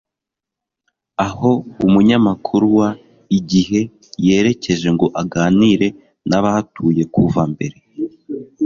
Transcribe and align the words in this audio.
aho 1.27 1.49
Umunyamakuru 1.85 2.65
wa 2.79 2.89
IGIHE 3.37 3.81
yerekeje 4.25 4.87
ngo 4.95 5.07
aganire 5.21 5.87
n'abahatuye 6.29 7.03
kuva 7.15 7.41
mbere, 7.53 7.77